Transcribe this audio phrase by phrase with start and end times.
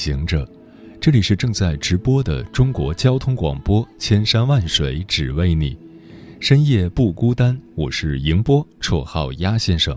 [0.00, 0.48] 行者，
[0.98, 5.76] 这里是正在直播的中国交通广播，千山万水只为你，
[6.40, 7.60] 深夜不孤单。
[7.74, 9.94] 我是迎波，绰号鸭先生。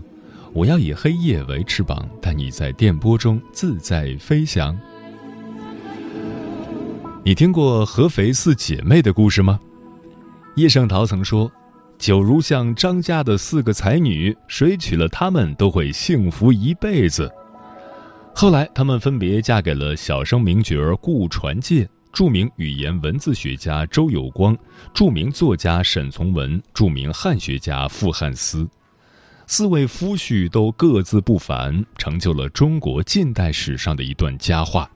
[0.52, 4.78] 我要以黑夜为翅膀，带你在电波中自在飞翔。
[7.24, 9.58] 你听过合肥四姐妹的故事吗？
[10.56, 11.50] 叶圣陶曾说
[11.96, 17.32] ：“九如像张家的四个才女，谁娶了她们都会幸福一辈子。”
[18.36, 24.58] 后来，她们分别嫁给了小生名角顾传介、著名语言文字学家周有光、
[24.92, 28.68] 著名作家沈从文、著名汉学家傅汉思。
[29.46, 34.90] 四位夫婿都各自不凡，成就了中国近代史上的一段佳话。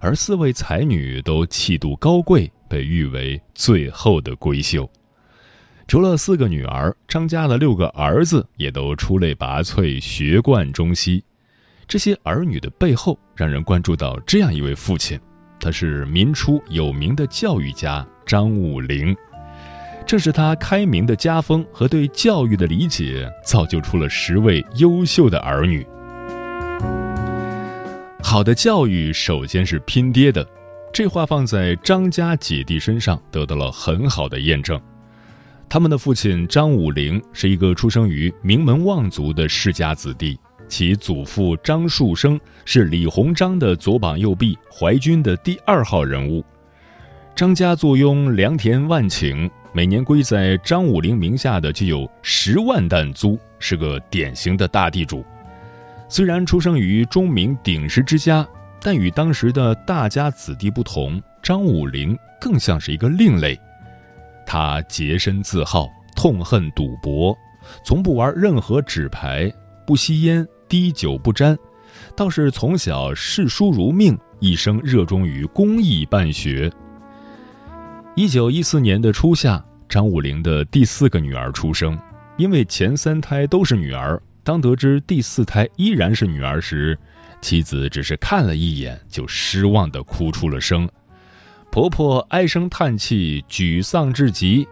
[0.00, 4.90] 而四位才女都气度高贵，被誉为最后的闺秀。
[5.86, 11.22] 除了四个女儿，张家的六个儿子也都出类拔萃，学贯中西。
[11.92, 15.20] 这些儿女的背后，让人关注到这样一位父亲，
[15.60, 19.14] 他是民初有名的教育家张武龄。
[20.06, 25.86] 正是他开明的家风和对教育的理解，造就出了十位优秀的儿女。
[28.22, 30.48] 好的教育首先是拼爹的，
[30.94, 34.80] 这话放在张家姐弟身上得到了很好的验证。
[35.68, 40.40] 他们的父亲张武龄是一个出生于名门望族的世家子弟。
[40.72, 46.42] 其祖父张树声是李鸿章的左膀右臂，淮军的第二号人物。
[47.36, 55.22] 张家坐拥良田万顷，每年归在张武龄名下的就有十万担租，是个典型的大地主。
[56.08, 58.48] 虽然出生于钟鸣鼎食之家，
[58.80, 63.60] 但与当时的大家子弟不同，张武龄更像是一个另类。
[64.46, 65.86] 他洁身自好，
[66.16, 67.36] 痛恨赌博，
[67.84, 69.52] 从不玩任何纸牌，
[69.86, 70.48] 不吸烟。
[70.72, 71.54] 滴酒不沾，
[72.16, 76.72] 倒是从小视书如命，一生热衷于公益办学。
[78.16, 81.98] 一九一四年的初夏，张武龄的第四个女儿出生。
[82.38, 86.98] 因为前三胎都是女儿，当得知第四胎依然是女儿时，
[87.42, 90.88] 妻子只是看了一眼就失望的哭出了声。
[91.70, 94.66] 婆婆唉声叹气，沮丧至极。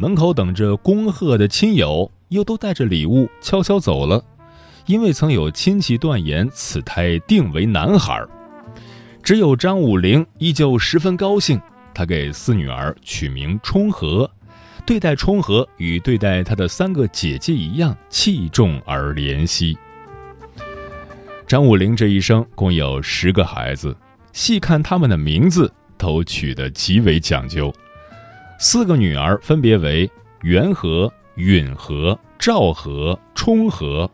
[0.00, 4.20] 门口等着恭贺的亲友又都带着礼物悄悄走了。
[4.86, 8.24] 因为曾有亲戚断言此胎定为男孩，
[9.22, 11.60] 只有张武龄依旧十分高兴。
[11.92, 14.30] 他给四女儿取名冲和，
[14.84, 19.76] 对待冲和与对待他的三个姐姐一样器重而怜惜。
[21.46, 23.96] 张武龄这一生共有十个孩子，
[24.32, 27.72] 细看他们的名字都取得极为讲究。
[28.58, 30.08] 四个女儿分别为
[30.42, 34.08] 元和、允和、赵和、冲和。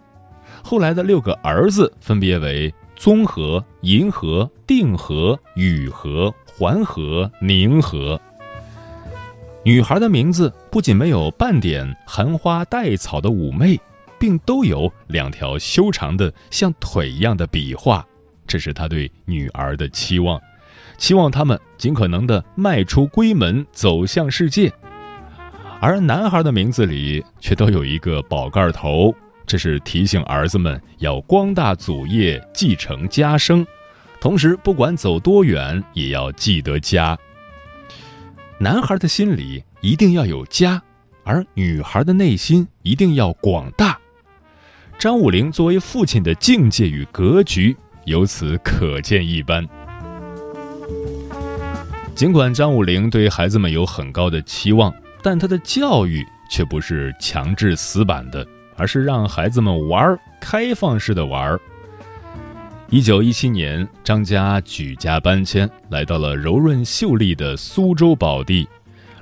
[0.62, 8.20] 后来的六个儿子分别为宗和、银和、定和、宇和、环和、宁和。
[9.64, 13.78] 女孩的名字不仅没有半点含花带草的妩媚，
[14.18, 18.04] 并都有两条修长的像腿一样的笔画，
[18.46, 20.40] 这是他对女儿的期望，
[20.96, 24.72] 期望他们尽可能的迈出闺门，走向世界。
[25.80, 29.14] 而男孩的名字里却都有一个宝盖头。
[29.46, 33.66] 这是提醒儿子们要光大祖业、继承家声，
[34.20, 37.18] 同时不管走多远，也要记得家。
[38.58, 40.80] 男孩的心里一定要有家，
[41.24, 43.98] 而女孩的内心一定要广大。
[44.98, 49.66] 张武龄作为父亲的境界与格局，由此可见一斑。
[52.14, 58.46] 尽管张武龄对孩子们有很高的期望，但他的教育却不是强制死板的。
[58.76, 61.58] 而是让孩子们玩开放式的玩
[62.88, 68.68] 一九一七年，张家举家搬迁，来到了柔润秀丽的苏州宝地，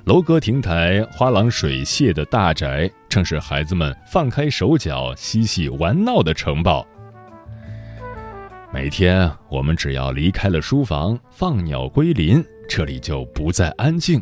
[0.03, 6.85] 楼阁亭台、花廊水榭的大宅，正是孩子们放开手脚嬉戏玩闹的城堡。
[8.73, 14.21] 每天，我们只要离开了书房，放鸟归林，这里就不再安静。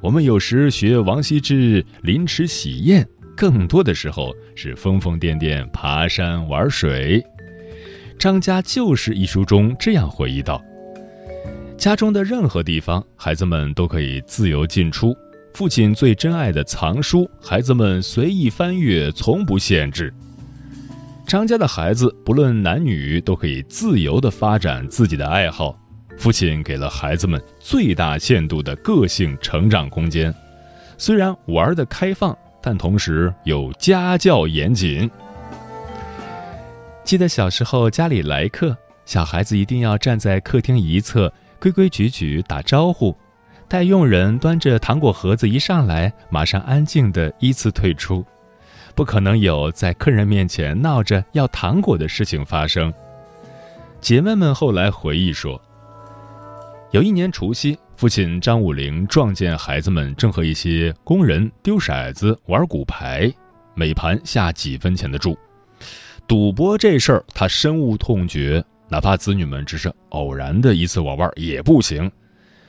[0.00, 3.06] 我们有时学王羲之临池洗砚。
[3.36, 7.22] 更多的时候是疯疯癫癫爬山玩水。
[8.18, 10.60] 张家旧事一书中这样回忆道
[11.76, 15.14] ：“家中的任何地方，孩子们都可以自由进出。
[15.52, 20.12] 父亲最珍爱的藏书，孩子们随意翻阅，从不限制。
[21.26, 25.78] 张家的孩子不论男女，都可以自由地发展自己的爱好。
[26.16, 30.34] 父亲给了孩子们最大限度的个性成长空间，
[30.96, 32.36] 虽然玩的开放，
[32.66, 35.08] 但同时有家教严谨。
[37.04, 41.32] 记得小时候家里来客，小孩子一定要站在客厅一侧。
[41.60, 43.16] 规规矩矩打招呼，
[43.68, 48.24] 待佣人端着糖果盒子一上来，马上安静的依次退出，
[48.96, 52.92] 不可能有在客人面前闹着要糖果的事情发生。
[54.00, 55.60] 姐妹们后来回忆说，
[56.90, 63.32] 有一年除夕，父亲张武龄撞见孩子们正和一些工人丢骰子、玩骨牌，
[63.74, 65.34] 每盘下几分钱的注，
[66.28, 68.62] 赌博这事儿他深恶痛绝。
[68.88, 72.10] 哪怕子女们只是偶然的一次玩玩也不行，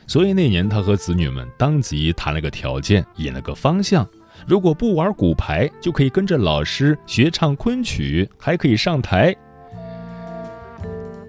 [0.07, 4.07] 所以那年他和子女们当即谈了个条件，引了个方向：
[4.47, 9.35] 如果不玩骨牌，就可以跟着老师学唱昆曲，还可以上台。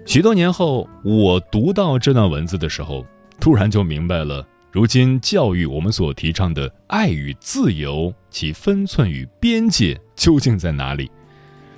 [0.05, 3.05] 许多年后，我读到这段文字的时候，
[3.39, 11.09] 突然就明白了，如今教育我们所提倡的爱与自由，其分寸与边界究竟在哪里？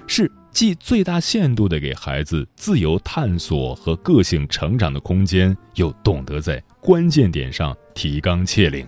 [0.08, 0.32] 是？
[0.52, 8.86] 既最大限度地给孩子自由探索和个性成长的空间，又懂得在关键点上提纲挈领。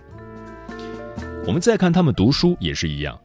[1.46, 3.18] 我们再看他们读书也是一样，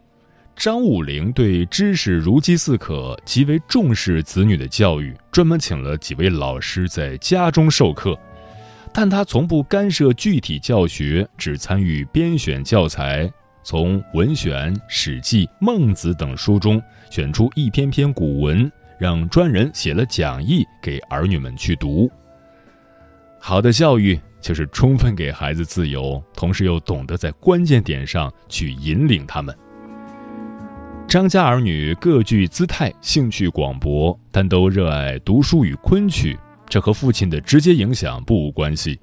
[0.56, 8.18] 张武龄对知识如饥似渴，极为重视子女的教育，专门请了几位老师在家中授课，
[8.94, 13.32] 但他从不干涉具体教学，只参与编选教材。
[13.62, 16.82] 从文选、史记、孟子等书中
[17.12, 22.10] 选出一篇篇古文，让专人写了讲义给儿女们去读。
[23.40, 29.56] 好的教育就是充分给孩子自由，同时又懂得在关键点上去引领他们。
[31.08, 36.38] 张家儿女各具姿态，兴趣广博，但都热爱读书与昆曲，
[36.70, 38.98] 这和父亲的直接影响不无关系。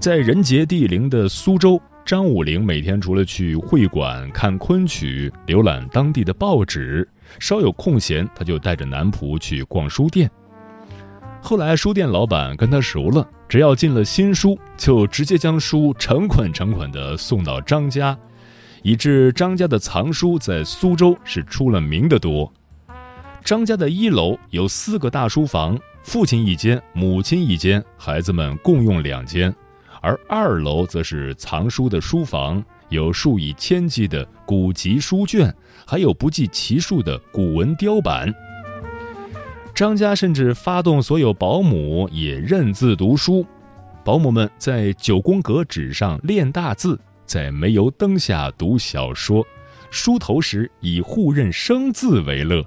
[0.00, 1.80] 在人杰地灵的苏州。
[2.06, 7.06] 张武龄每天除了去会馆看昆曲、浏览当地的报纸，
[7.38, 10.30] 稍有空闲，他就带着男仆去逛书店。
[11.42, 18.16] 后来，书店老板跟他熟了，只要进了新书，就直接将书成捆成捆地送到张家，
[18.82, 22.50] 以致张家的藏书在苏州是出了名的多。
[23.44, 25.78] 张家的一楼有四个大书房，
[26.08, 29.54] 父亲一间，母亲一间，孩子们共用两间。
[30.00, 35.54] 而二楼则是藏书的书房，有数以千计的古籍书卷，
[35.86, 38.34] 还有不计其数的古文雕版。
[39.74, 43.44] 张家甚至发动所有保姆也认字读书，
[44.02, 49.46] 保姆们在九宫格纸上练大字，在煤油灯下读小说，
[49.90, 52.64] 梳头时以互认生字为乐。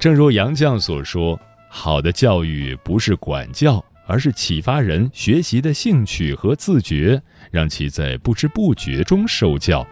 [0.00, 1.38] 正如杨绛所说
[1.70, 9.86] ：“好的教育不是管教。”而是启发人学习的兴趣和自觉，让其在不知不觉中受教。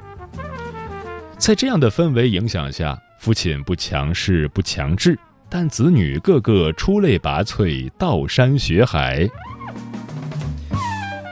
[1.37, 5.16] 在这样的氛围影响下，父亲不强势不强制，
[5.49, 9.24] 但子女个个出类拔萃，倒山学海。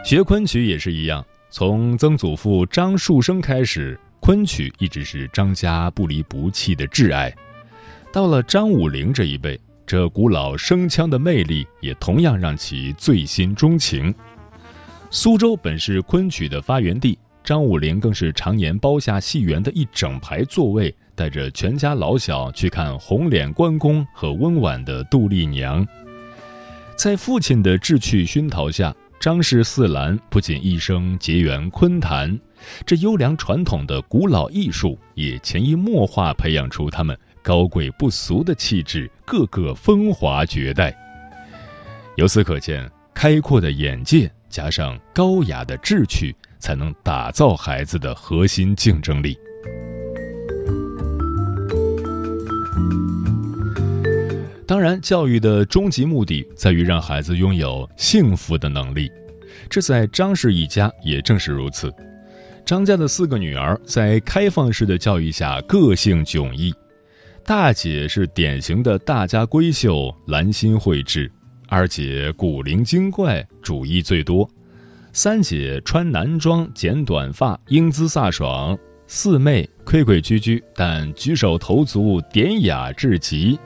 [0.05, 7.35] 学昆曲也是一样，从曾祖父张树声开始，昆曲一直是张家不离不弃的挚爱。
[8.17, 9.61] 到了张武龄这一辈。
[9.87, 14.13] 这古老声腔的魅力也同样让其醉心钟情。
[15.11, 25.87] 苏州本是昆曲的发源地，张武龄更是常年包下戏园的一整排座位，带着全家老小去看红脸关公和温婉的杜丽娘。
[26.97, 32.41] 在父亲的志趣熏陶下，张氏四兰不仅一生结缘昆坛，
[32.87, 37.15] 这优良传统的古老艺术也潜移默化培养出他们。
[37.47, 40.93] 高贵不俗的气质，个个风华绝代。
[42.17, 49.39] 由此可见，开阔的眼界加上高雅的志趣，才能打造孩子的核心竞争力。
[54.67, 59.09] 当然，教育的终极目的在于让孩子拥有幸福的能力，
[59.71, 61.95] 这在张氏一家也正是如此。
[62.65, 66.75] 张家的四个女儿在开放式的教育下，个性迥异。
[67.47, 71.31] 大姐是典型的大家闺秀，兰心蕙质；
[71.69, 74.45] 二姐古灵精怪，主意最多；
[75.13, 78.77] 三姐穿男装，剪短发，英姿飒爽；
[79.07, 83.57] 四妹规规矩矩，但举手投足典雅至极。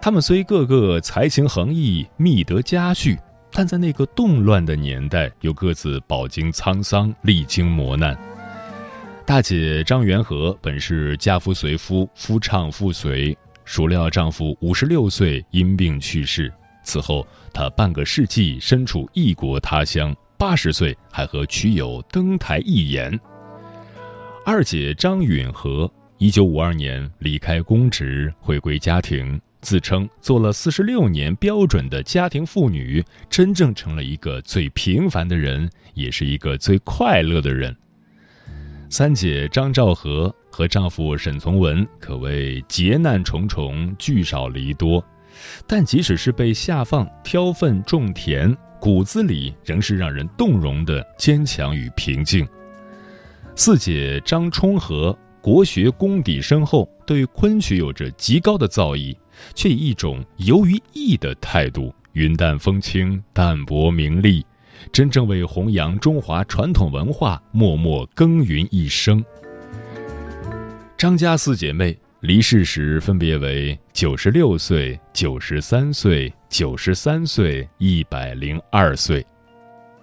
[0.00, 3.18] 他们虽个个才情横溢、觅得佳婿，
[3.52, 8.16] 但在那个动乱的年代，又各自饱经沧桑、历经磨难。
[9.32, 13.34] 大姐张元和本是家夫随夫，夫唱妇随，
[13.64, 16.52] 孰料丈夫五十六岁因病去世。
[16.84, 23.18] 此后，她半个世纪身处异国他乡，八十岁还和曲友登台一演。
[24.44, 37.74] 二姐张允和，一九五二年离开公职，回归家庭，自称做了四十六年标准的家庭妇女，真正成了一个最平凡的人，也是一个最快乐的人。
[38.92, 45.02] 三姐张兆和和丈夫沈从文可谓劫难重重，聚少离多，
[45.66, 52.46] 但即使是被下放挑粪种田，骨子里仍是让人动容的坚强与平静。
[53.56, 59.16] 四姐张充和国学功底深厚，对昆曲有着极高的造诣，
[59.54, 64.44] 却以一种游于艺的态度，云淡风轻，淡泊名利。
[64.92, 69.24] 真正为弘扬中华传统文化默默耕耘一生。
[70.96, 79.24] 张家四姐妹离世时分别为九十六岁、九十三岁、九十三岁、一百零二岁。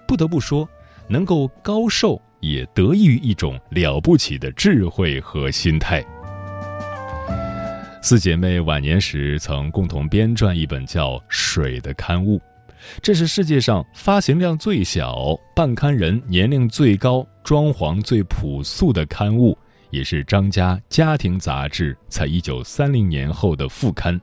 [0.08, 0.68] 不得不说，
[1.08, 6.04] 能够高寿也得益于一种了不起的智慧和心态。
[8.02, 12.42] 四姐妹晚年时曾共同编撰一本叫《水》的刊物。
[13.02, 19.58] 这是世界上发行量最小、办刊人年龄最高、装潢最朴素的刊物，
[19.90, 24.20] 也是张家家庭杂志在一九三零年后的副刊。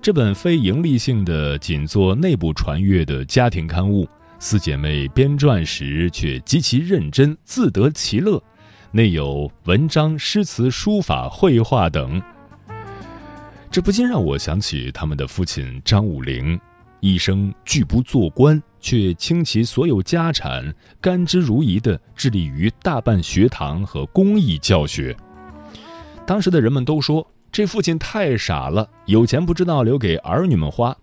[0.00, 8.42] 这本非盈利性的、仅做内部传阅的家庭刊物，四姐妹编撰时却极其认真，自得其乐。
[8.90, 12.20] 内有文章、诗词、书法、绘画等，
[13.70, 16.60] 这不禁让我想起他们的父亲张武龄。
[17.02, 25.14] 一生拒不做官，却倾其所有家产，甘之如饴地致力于大办学堂和公益教学。
[26.24, 30.96] 当时的人们都说，这父亲太傻了，有钱不知道留给儿女们花。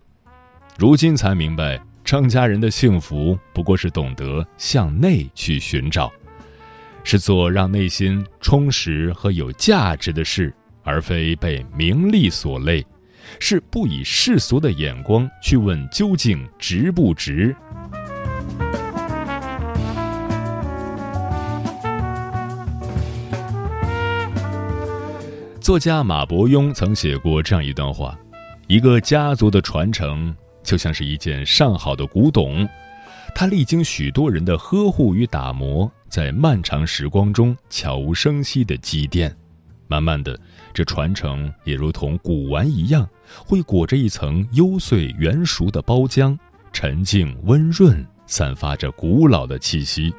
[0.78, 6.10] 如今才明白，张家人的幸福不过是懂得向内去寻找，
[7.04, 10.50] 是做让内心充实和有价值的事，
[10.82, 12.82] 而非被名利所累。
[13.38, 17.54] 是不以世俗的眼光去问究竟值不值。
[25.60, 28.18] 作家马伯庸曾写过这样一段话：
[28.66, 30.34] 一个家族的传承
[30.64, 32.68] 就像是一件上好的古董，
[33.34, 39.32] 它历经许多人的呵护与打磨，在漫长时光中悄无声息的积淀，
[39.86, 40.36] 慢慢的。
[40.72, 43.08] 这传承也如同古玩一样，
[43.44, 46.38] 会裹着一层幽邃圆熟的包浆，
[46.72, 50.14] 沉静温润，散发着古老的气息。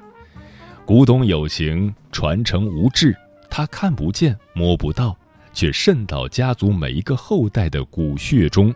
[0.85, 3.15] 古董有形，传承无质，
[3.49, 5.17] 它看不见摸不到，
[5.53, 8.73] 却渗到家族每一个后代的骨血中，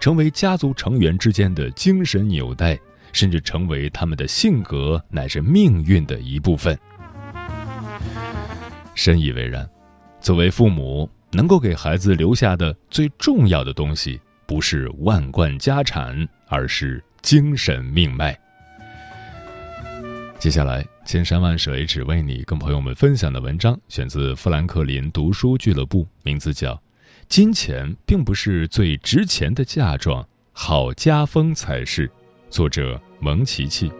[0.00, 2.78] 成为家族成员之间的精神纽带，
[3.12, 6.78] 甚至成为他们的性格乃至命运的一部分。
[8.94, 9.68] 深以为然，
[10.22, 11.08] 作为父母。
[11.30, 18.38] 能够给孩子留下的最重要的东西，不是万贯家产，而是精神命脉。
[20.38, 26.74] 接下来，千山万水只为你，跟朋友们分享的文章选自富兰克林读书俱乐部，名字叫
[27.28, 32.08] 《金钱并不是最值钱的嫁妆，好家风才是》，
[32.48, 33.90] 作者蒙奇奇。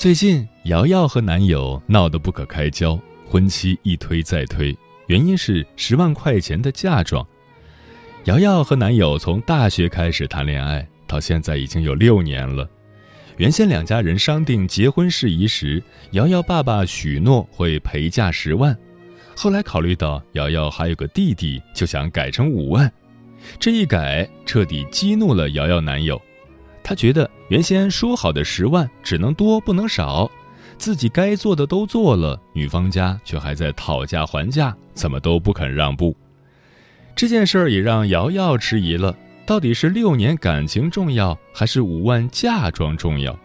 [0.00, 4.74] 最近，瑶瑶和男友闹得不可开交，婚期一推再推，
[5.08, 7.22] 原因是十万块钱的嫁妆。
[8.24, 12.66] 瑶瑶和男友从大学开始谈恋爱，到现在已经有六年了。
[13.36, 18.74] 原先两家人商定结婚事宜时，瑶瑶爸爸许诺会陪嫁十万，
[19.36, 22.90] 后来考虑到瑶瑶还有个弟弟，就想改成五万。
[23.58, 26.18] 这一改，彻底激怒了瑶瑶男友。
[26.82, 30.30] 他觉得原先说好的十万只能多不能少，
[30.78, 36.16] 自己该做的都做了，女方家却还在讨价还价，怎么都不肯让步。
[37.14, 43.38] 这件事儿也让瑶瑶迟疑了，到底是六年感情重要，还是五万嫁妆重要？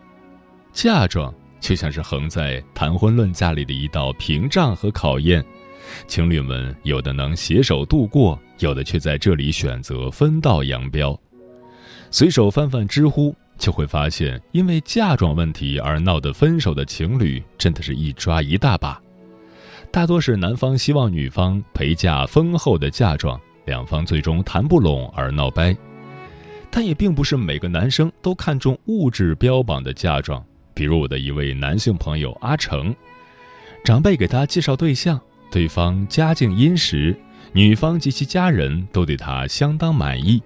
[0.72, 5.44] 嫁妆就像是横在谈婚论嫁里的一道屏障和考验，
[6.08, 11.20] 情侣们有的能携手度过，有的却在这里选择分道扬镳。
[12.18, 18.98] 随手翻翻知乎，就会发现因为嫁妆问题而闹得分手的情侣，真的是一抓一大把。
[19.92, 25.76] 大多是男方希望女方陪嫁丰厚的嫁妆，两方最终谈不拢而闹掰。
[26.72, 30.42] 但也并不是每个男生都看重物质标榜的嫁妆。
[30.74, 32.96] 比如我的一位男性朋友阿成，
[33.84, 35.20] 长辈给他介绍对象，
[35.52, 37.14] 对方家境殷实，
[37.52, 40.42] 女方及其家人都对他相当满意。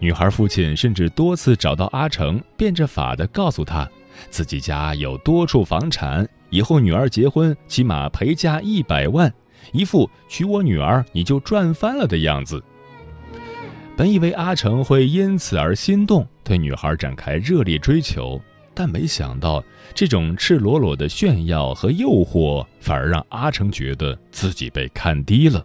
[0.00, 3.88] 女孩父亲甚至多次找到阿成，变着法的告诉他，
[4.30, 9.30] 自己家有多处房产，以后女儿结婚起码陪嫁一百万，
[9.72, 12.62] 一副娶我女儿你就赚翻了的样子。
[13.94, 18.40] 本以为阿成会因此而心动，对女孩展开热烈追求，
[18.72, 19.62] 但没想到
[19.94, 25.62] 这种赤裸裸的炫耀和诱惑，反而让阿成觉得自己被看低了。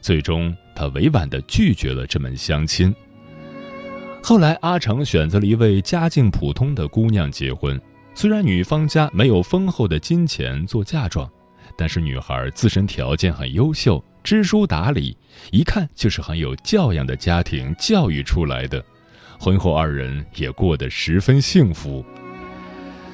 [0.00, 2.94] 最终，他委婉地拒绝了这门相亲。
[4.28, 7.80] 后来，阿成选择了一位家境普通的姑娘结婚。
[8.12, 11.30] 虽然女方家没有丰厚的金钱做嫁妆，
[11.78, 15.16] 但是女孩自身条件很优秀，知书达理，
[15.52, 18.84] 一看就是很有教养的家庭教育出来的。
[19.38, 22.04] 婚后二人也过得十分幸福。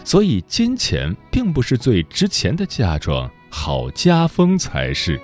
[0.05, 5.21] 所以，金钱并不是最值钱的嫁妆，好家风才是。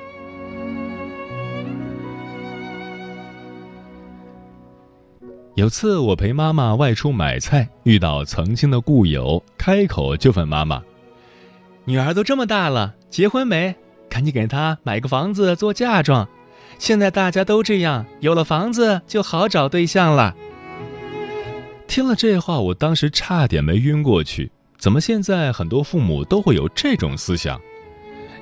[5.59, 10.81] 有次我陪妈妈外出买菜，遇到曾经的故友，开口就问妈妈
[11.85, 13.75] ：“女儿都这么大了，结婚没？
[14.09, 16.29] 赶紧给她买个房子做嫁妆。
[16.79, 20.33] 现在大家都这样，有了房子就好找对象了。”
[21.89, 24.53] 听了这话，我当时差点没晕过去。
[24.79, 27.61] 怎么现在很多父母都会有这种思想？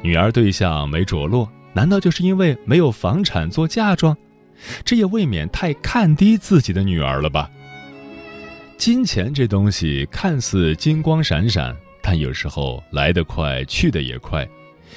[0.03, 4.15] 女儿对象没着落，难道就是因为没有房产做嫁妆？
[4.85, 7.51] 这也未免太看低自己的女儿了吧？
[8.77, 14.47] 金钱这东西看似金光闪闪，但有时候来得快，去得也快。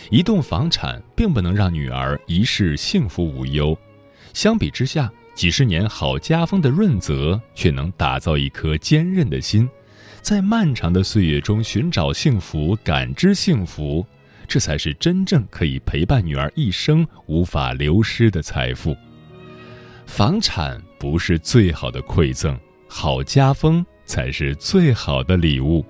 [0.09, 3.77] 一栋房产并不能让女儿一世幸福无忧，
[4.33, 9.67] 相比之下，几十年好家风的润泽却能打造一颗坚韧的心，
[10.21, 14.05] 在漫长的岁月中寻找幸福，感知幸福，
[14.47, 18.95] 这才是真正可以陪伴女儿一生、无法流失的财富。
[20.09, 25.85] 房产不是最好的馈赠，好家风才是最好的礼物。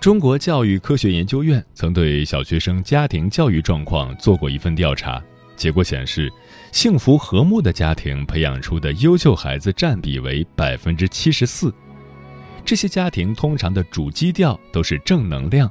[0.00, 5.22] 中国教育科学研究院曾对小学生家庭教育状况做过一份调查，
[5.56, 6.32] 结果显示，
[6.70, 11.74] 幸福和睦的家庭培养出的优秀孩子占比为百分之七十四。
[12.64, 15.68] 这些家庭通常的主基调都是正能量，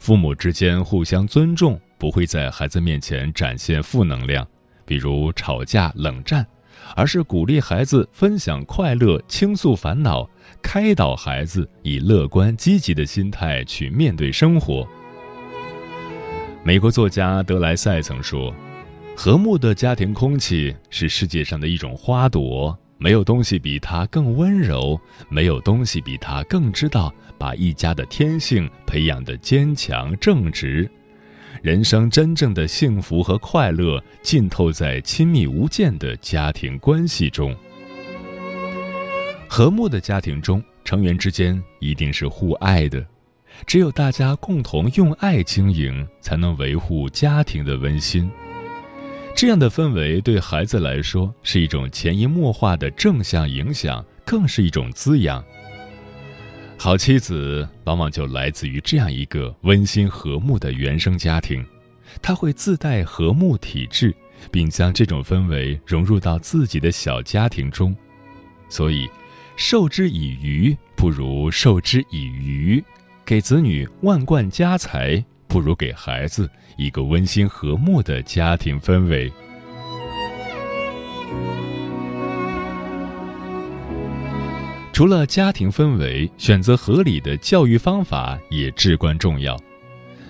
[0.00, 1.80] 父母之间互相尊重。
[2.04, 4.46] 不会在孩子面前展现负能量，
[4.84, 6.46] 比如吵架、冷战，
[6.94, 10.28] 而是鼓励孩子分享快乐、倾诉烦恼，
[10.60, 14.86] 开导孩子以乐观积极的心态去面对生活。
[16.62, 18.54] 美国作家德莱塞曾说
[19.16, 30.86] ：“和睦的家庭空气是世界上的一种花朵，没有东西比它更温柔，没有东西比它更知道把一家的天性培养的坚强正直。”
[31.64, 37.56] 人生真正的幸福和快乐浸透在亲密无间的家庭关系中。
[39.48, 43.02] 和睦的家庭中，成员之间一定是互爱的，
[43.66, 48.30] 只有大家共同用爱经营，才能维护家庭的温馨。
[49.34, 55.42] 这样的氛围对孩子来说是一种潜移默化的正向影响，更是一种滋养。
[56.76, 61.64] 好妻子往往就来自于这样一个温馨和睦的原生家庭，
[62.20, 64.14] 他会自带和睦体质，
[64.50, 67.96] 并将这种氛围融入到自己的小家庭中。
[68.68, 69.08] 所以，
[69.56, 72.84] 授之以鱼不如授之以渔，
[73.24, 79.32] 给子女万贯家财不如给孩子一个温馨和睦的家庭氛围。
[84.94, 89.58] 除了家庭氛围，选择合理的教育方法也至关重要。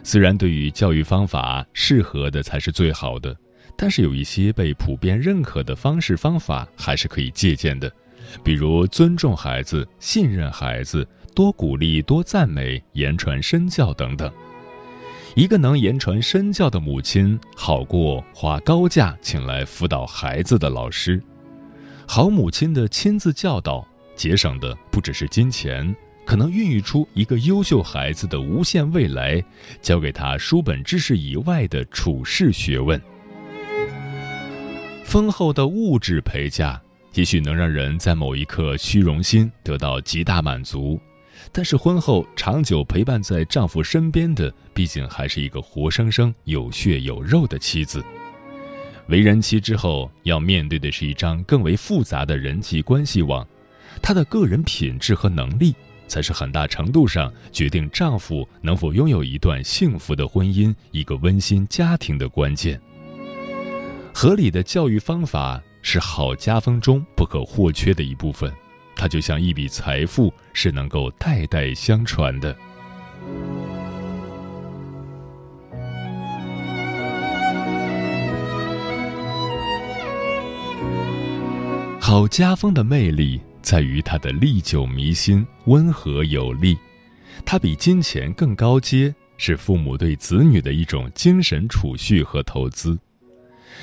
[0.02, 3.36] 虽然对于教育方法适合的才是最好的，
[3.76, 7.92] 但是有一些被普遍认可的方式方法还是可以借鉴的，
[8.42, 14.32] 比如尊重孩子、信任孩子、多鼓励、多赞美、言传身教等等。
[15.36, 21.22] 一个能言传身教的母亲，好过花高价请来辅导孩子的老师。
[22.08, 29.42] 好母亲的亲自教导，节省的不只是金钱，可能孕育出一个优秀孩子的无限未来，
[29.82, 33.00] 教给他书本知识以外的处世学问。
[35.04, 36.80] 丰厚的物质陪嫁，
[37.14, 40.98] 也许能让人在某一刻虚荣心得到极大满足。
[41.52, 48.02] 但是婚后长久陪伴在丈夫身边的，毕竟还是一个活生生有血有肉的妻子。
[49.08, 53.46] 为人妻之后，要面对的是一张更为复杂的人际关系网，
[54.02, 55.74] 她的个人品质和能力，
[56.06, 62.80] 才是很大程度上决定丈夫能否拥有一段幸福的婚姻、一个温馨家庭的关键。
[64.12, 68.52] 合理的教育方法是好家风中不可或缺的一部分。
[68.96, 72.56] 它就像一笔财富，是能够代代相传的。
[82.00, 86.78] 好家风的魅力在于它的历久弥新、温和有力。
[87.44, 92.96] 它比金钱更高阶，是父母对子女的一种精神储蓄和投资。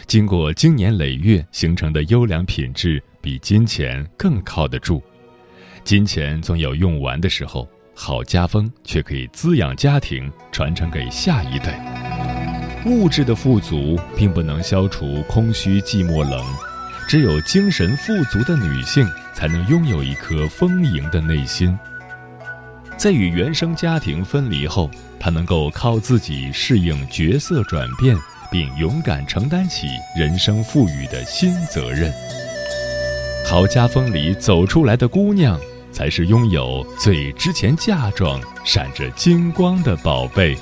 [0.08, 3.04] 经过经年累月形成的优良品质。
[3.24, 5.00] 比金钱更靠得住，
[5.84, 12.84] 金钱总有用完的时候，好家风却可以滋养家庭，传承给下一代。
[12.88, 16.44] 物质的富足并不能消除空虚、寂寞、冷，
[17.12, 21.78] 只有精神富足的女性才能拥有一颗丰盈的内心。
[22.96, 28.16] 在与原生家庭分离后，她能够靠自己适应角色转变，
[28.50, 32.10] 并勇敢承担起人生赋予的新责任。
[33.46, 35.60] 好家风里走出来的姑娘，
[35.92, 40.58] 才是拥有最值钱嫁妆、闪着金光的宝贝。